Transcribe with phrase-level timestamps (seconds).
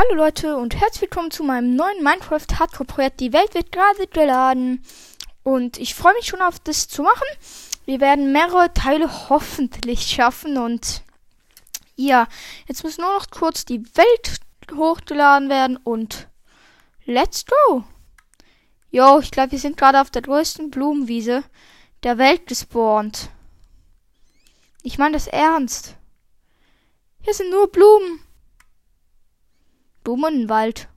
[0.00, 3.18] Hallo Leute und herzlich willkommen zu meinem neuen Minecraft Hardcore Projekt.
[3.18, 4.80] Die Welt wird gerade geladen
[5.42, 7.26] und ich freue mich schon auf das zu machen.
[7.84, 11.02] Wir werden mehrere Teile hoffentlich schaffen und
[11.96, 12.28] ja,
[12.68, 14.38] jetzt muss nur noch kurz die Welt
[14.72, 16.28] hochgeladen werden und
[17.04, 17.82] let's go.
[18.92, 21.42] Jo, ich glaube, wir sind gerade auf der größten Blumenwiese
[22.04, 23.30] der Welt gespawnt.
[24.84, 25.96] Ich meine das ernst.
[27.20, 28.20] Hier sind nur Blumen.
[30.04, 30.88] Blumenwald.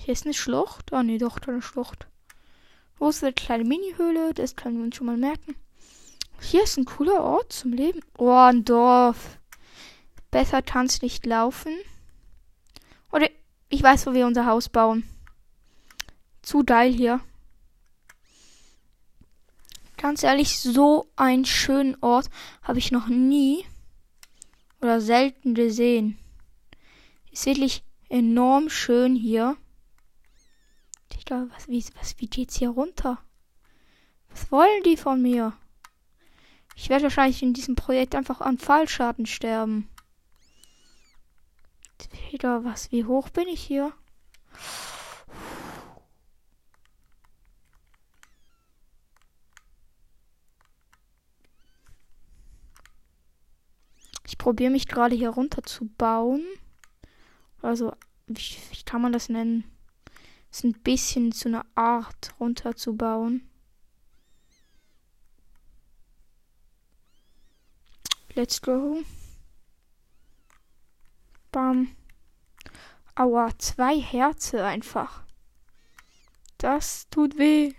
[0.00, 0.92] Hier ist eine Schlucht.
[0.92, 2.06] Oh nee, doch, da eine Schlucht.
[2.98, 4.34] Wo ist eine kleine Mini-Höhle?
[4.34, 5.54] Das können wir uns schon mal merken.
[6.40, 8.00] Hier ist ein cooler Ort zum Leben.
[8.18, 9.38] Oh, ein Dorf.
[10.30, 11.76] Besser kann es nicht laufen.
[13.12, 13.28] Oder
[13.68, 15.04] ich weiß, wo wir unser Haus bauen.
[16.42, 17.20] Zu geil hier.
[19.96, 22.28] Ganz ehrlich, so einen schönen Ort
[22.62, 23.64] habe ich noch nie
[24.82, 26.18] oder selten gesehen.
[27.30, 29.56] Ist wirklich enorm schön hier.
[31.24, 33.18] Glaube, was, wie, was, wie geht's hier runter?
[34.28, 35.56] Was wollen die von mir?
[36.76, 39.88] Ich werde wahrscheinlich in diesem Projekt einfach an Fallschaden sterben.
[42.30, 42.92] Wieder was?
[42.92, 43.94] Wie hoch bin ich hier?
[54.26, 56.42] Ich probiere mich gerade hier runter zu bauen.
[57.60, 57.92] Also,
[58.26, 59.62] wie, wie kann man das nennen?
[60.50, 63.48] ist ein bisschen zu einer Art runter zu bauen.
[68.34, 69.02] Let's go.
[71.52, 71.94] Bam.
[73.14, 75.22] Aua, zwei Herze einfach.
[76.58, 77.74] Das tut weh.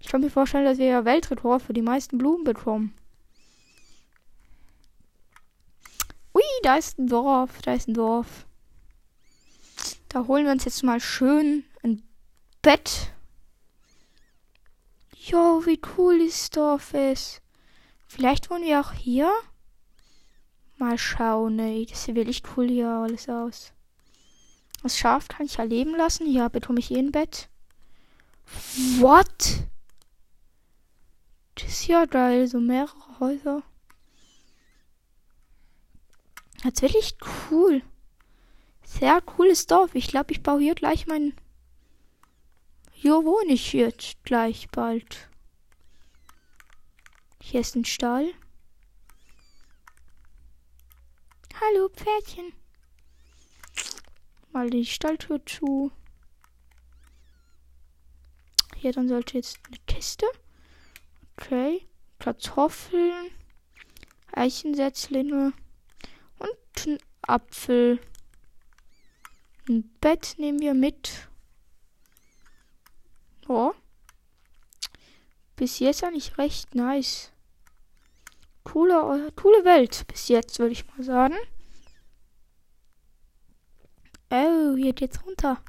[0.00, 2.94] Ich kann mir vorstellen, dass wir ja Weltrekord für die meisten Blumen bekommen.
[6.62, 8.46] Da ist ein Dorf, da ist ein Dorf.
[10.08, 12.02] Da holen wir uns jetzt mal schön ein
[12.62, 13.12] Bett.
[15.12, 17.42] Jo, wie cool das Dorf ist.
[18.06, 19.30] Vielleicht wohnen wir auch hier?
[20.78, 21.86] Mal schauen, ey.
[21.86, 23.72] Das sieht wirklich cool hier alles aus.
[24.82, 26.26] Das Schaf kann ich ja leben lassen.
[26.26, 27.48] Hier bekomme ich eh ein Bett.
[28.98, 29.64] What?
[31.56, 32.46] Das ist ja geil.
[32.46, 33.62] So mehrere Häuser.
[36.62, 37.16] Tatsächlich
[37.50, 37.82] cool.
[38.82, 39.94] Sehr cooles Dorf.
[39.94, 41.34] Ich glaube, ich baue hier gleich mein.
[42.92, 45.28] Hier wohne ich jetzt gleich bald.
[47.40, 48.32] Hier ist ein Stall.
[51.60, 52.52] Hallo, Pferdchen.
[54.52, 55.92] Mal die Stalltür zu.
[58.76, 60.26] Hier, dann sollte jetzt eine Kiste.
[61.36, 61.86] Okay.
[62.18, 63.30] Kartoffeln.
[64.32, 65.52] Eichensetzlinge.
[66.86, 68.00] Ein Apfel.
[69.68, 71.28] Ein Bett nehmen wir mit.
[73.48, 73.72] Oh.
[75.56, 77.32] Bis jetzt eigentlich recht nice.
[78.64, 81.34] Coole, coole Welt bis jetzt, würde ich mal sagen.
[84.30, 85.62] Oh, hier geht's runter.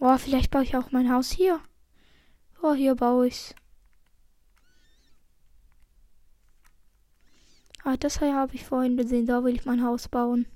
[0.00, 1.60] Oh, vielleicht baue ich auch mein Haus hier.
[2.62, 3.54] Oh, hier baue ich's.
[7.90, 9.26] Ah, das habe ich vorhin gesehen.
[9.26, 10.46] Da will ich mein Haus bauen.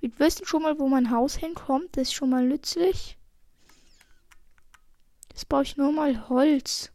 [0.00, 1.96] Wir wissen schon mal, wo mein Haus hinkommt.
[1.96, 3.16] Das ist schon mal nützlich.
[5.28, 6.90] Jetzt brauche ich nur mal Holz.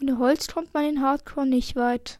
[0.00, 2.18] Ohne Holz kommt man in Hardcore nicht weit.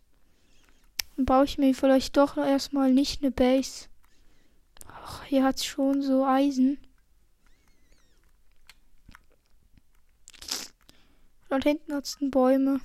[1.16, 3.88] Dann baue ich mir vielleicht doch erstmal nicht eine Base.
[4.86, 6.78] Ach, hier hat es schon so Eisen.
[11.52, 12.80] Dort hinten es Bäume.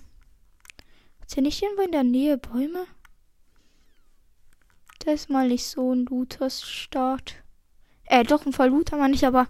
[1.21, 2.85] Hat hier nicht irgendwo in der Nähe Bäume?
[4.99, 7.35] Das ist mal nicht so ein Looters Start.
[8.03, 9.47] Äh, doch, ein Fall Looter man nicht, aber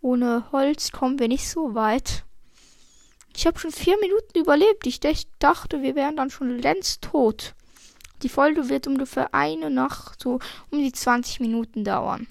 [0.00, 2.24] ohne Holz kommen wir nicht so weit.
[3.36, 4.88] Ich habe schon vier Minuten überlebt.
[4.88, 4.98] Ich
[5.38, 7.54] dachte, wir wären dann schon längst tot.
[8.24, 10.40] Die Folge wird ungefähr eine Nacht, so
[10.72, 12.26] um die 20 Minuten dauern.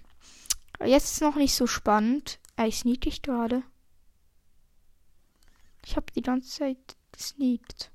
[0.83, 2.39] Jetzt ist noch nicht so spannend.
[2.57, 3.63] Er ist niedlich gerade.
[5.85, 7.91] Ich habe die ganze Zeit gesneakt.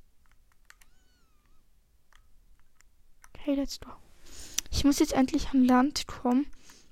[3.29, 3.91] Okay, let's go.
[4.71, 6.47] Ich muss jetzt endlich an Land kommen,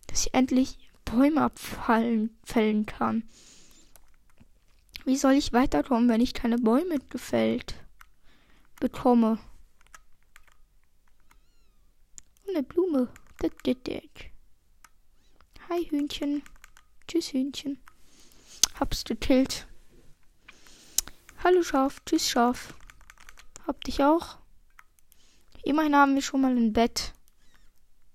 [0.08, 3.22] dass ich endlich Bäume abfallen fällen kann.
[5.04, 7.74] Wie soll ich weiterkommen, wenn ich keine Bäume gefällt
[8.80, 9.38] bekomme?
[12.58, 13.08] eine Blume.
[15.68, 16.42] Hi Hühnchen.
[17.06, 17.78] Tschüss Hühnchen.
[18.80, 19.67] Hab's gekillt.
[21.44, 22.74] Hallo Schaf, tschüss Schaf.
[23.64, 24.38] Hab dich auch.
[25.62, 27.12] Immerhin haben wir schon mal ein Bett.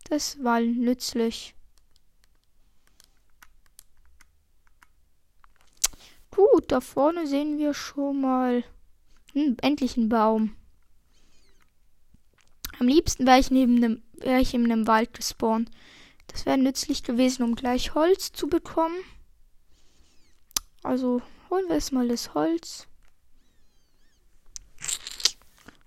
[0.10, 1.56] Das war nützlich.
[6.32, 8.66] Gut, da vorne sehen wir schon mal
[9.32, 10.58] hm, endlich einen Baum.
[12.78, 15.72] Am liebsten wäre ich neben einem, wäre ich in einem Wald gespawnt.
[16.28, 18.98] Das wäre nützlich gewesen, um gleich Holz zu bekommen.
[20.84, 22.90] Also holen wir erstmal das Holz.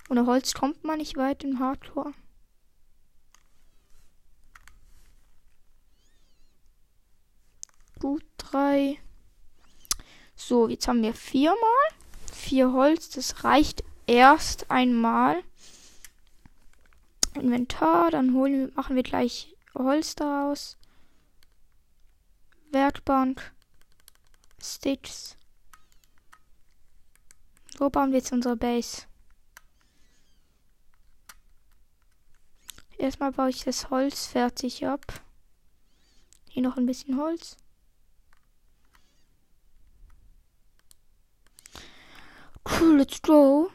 [0.08, 2.14] Ohne Holz kommt man nicht weit im Hardcore.
[7.98, 9.00] Gut, drei.
[10.36, 11.56] So, jetzt haben wir viermal.
[12.32, 15.42] Vier Holz, das reicht erst einmal.
[17.34, 20.76] Inventar, dann holen, machen wir gleich Holz daraus.
[22.70, 23.52] Werkbank.
[24.62, 25.36] Sticks.
[27.78, 29.06] Wo bauen wir jetzt unsere Base?
[32.98, 35.22] Erstmal baue ich das Holz fertig ab.
[36.48, 37.56] Hier noch ein bisschen Holz.
[42.64, 43.70] Cool, let's go.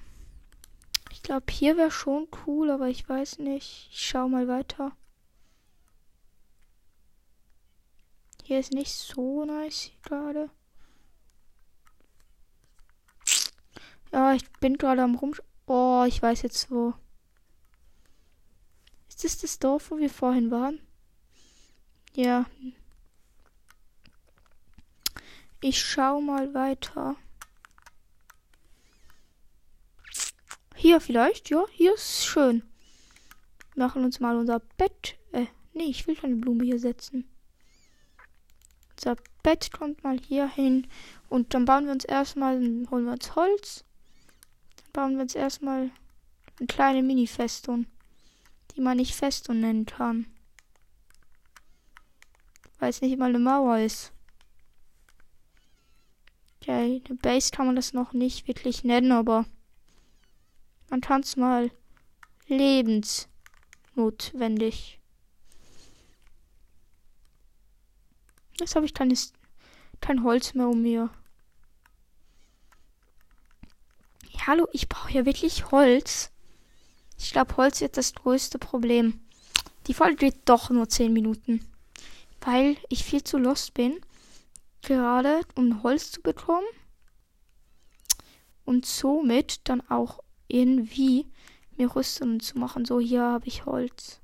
[1.11, 3.89] Ich glaube, hier wäre schon cool, aber ich weiß nicht.
[3.91, 4.91] Ich schau mal weiter.
[8.43, 10.49] Hier ist nicht so nice gerade.
[14.11, 15.33] Ja, ich bin gerade am rum.
[15.67, 16.93] Oh, ich weiß jetzt wo.
[19.23, 20.79] Ist das das Dorf, wo wir vorhin waren?
[22.13, 22.45] Ja.
[25.61, 27.15] Ich schau mal weiter.
[30.75, 32.63] Hier vielleicht, ja, hier ist schön.
[33.75, 35.17] Machen uns mal unser Bett.
[35.31, 37.29] Äh, nee, ich will keine Blume hier setzen.
[38.97, 40.87] Unser Bett kommt mal hier hin.
[41.29, 43.85] Und dann bauen wir uns erstmal, holen wir uns Holz
[44.91, 45.91] bauen wir uns erstmal
[46.59, 47.85] eine kleine Mini-Festung,
[48.81, 50.25] die man nicht Festung nennen kann.
[52.79, 54.11] Weil es nicht mal eine Mauer ist.
[56.55, 59.45] Okay, eine Base kann man das noch nicht wirklich nennen, aber
[60.89, 61.69] man kann es mal
[62.47, 64.99] lebensnotwendig.
[68.59, 69.33] Jetzt habe ich keines,
[69.99, 71.11] kein Holz mehr um mir.
[74.47, 76.31] hallo, ich brauche ja wirklich Holz.
[77.23, 79.21] Ich glaube, Holz wird das größte Problem.
[79.85, 81.63] Die Folge geht doch nur 10 Minuten.
[82.41, 84.01] Weil ich viel zu lost bin.
[84.81, 86.65] Gerade um Holz zu bekommen.
[88.65, 91.27] Und somit dann auch irgendwie
[91.77, 92.85] mir Rüstungen zu machen.
[92.85, 94.19] So, hier habe ich Holz.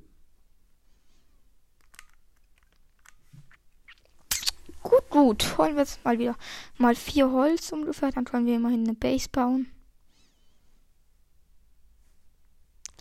[4.82, 5.58] Gut, gut.
[5.60, 6.36] Holen wir jetzt mal wieder
[6.78, 8.12] mal vier Holz ungefähr.
[8.12, 9.72] Dann können wir immerhin eine Base bauen.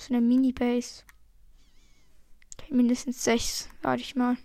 [0.06, 1.02] So eine Mini-Base.
[2.70, 4.36] Mindestens sechs, lade ich mal.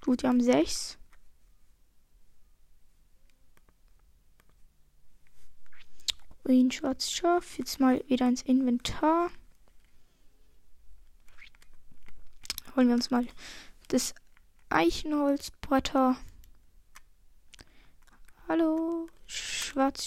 [0.00, 0.98] Gut, wir haben sechs.
[6.42, 7.56] Grün, schwarz, scharf.
[7.58, 9.30] Jetzt mal wieder ins Inventar.
[12.74, 13.28] Holen wir uns mal
[13.88, 14.12] das
[14.70, 16.16] Eichenholzbretter.
[18.48, 20.04] Hallo, schwarz,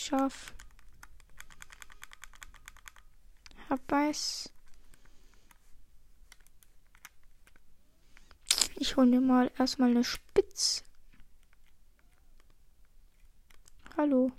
[3.69, 4.51] Abbeiß.
[8.76, 10.83] Ich hole mir mal erstmal eine Spitz.
[13.95, 14.31] Hallo.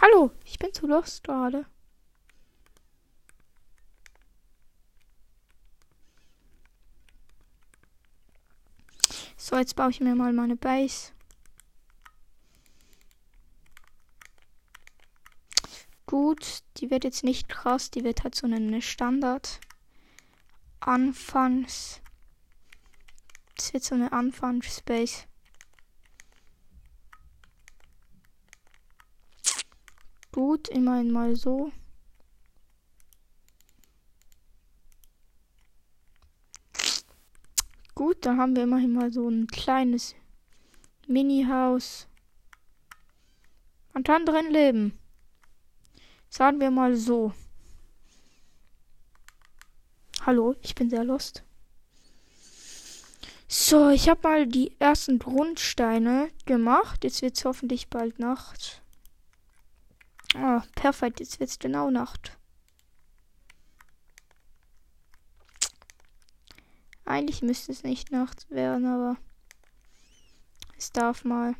[0.00, 1.66] Hallo, ich bin zu lost gerade.
[9.36, 11.12] So, jetzt baue ich mir mal meine Base.
[16.08, 16.64] Gut.
[16.78, 19.60] Die wird jetzt nicht krass, die wird halt so eine Standard.
[20.80, 22.00] Anfangs.
[23.56, 25.28] Das wird so eine Anfangsspace.
[30.32, 31.72] Gut, immerhin mal so.
[37.94, 40.14] Gut, dann haben wir immerhin mal so ein kleines
[41.08, 42.06] Mini-Haus.
[43.92, 44.97] Man kann drin leben.
[46.28, 47.32] Sagen wir mal so.
[50.26, 51.42] Hallo, ich bin sehr lost.
[53.50, 57.02] So, ich habe mal die ersten Grundsteine gemacht.
[57.02, 58.82] Jetzt wird es hoffentlich bald Nacht.
[60.34, 61.20] Ah, perfekt.
[61.20, 62.36] Jetzt wird es genau Nacht.
[67.06, 69.16] Eigentlich müsste es nicht Nacht werden, aber
[70.76, 71.54] es darf mal.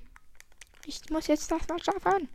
[0.85, 2.29] Ich muss jetzt das mal schaffen.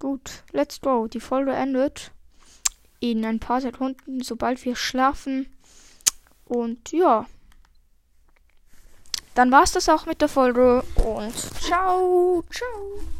[0.00, 1.06] Gut, let's go.
[1.06, 2.10] Die Folge endet
[3.00, 5.46] in ein paar Sekunden, sobald wir schlafen.
[6.46, 7.26] Und ja.
[9.34, 13.10] Dann war's das auch mit der Folge und ciao, ciao.